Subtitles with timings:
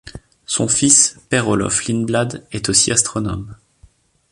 [0.47, 3.55] Son fils Per-Olof Lindblad est aussi astronome.